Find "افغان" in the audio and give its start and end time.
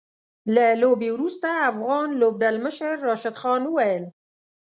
1.71-2.07